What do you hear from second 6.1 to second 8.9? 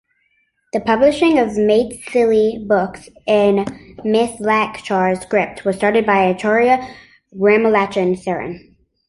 Acharya Ramlochan Saran.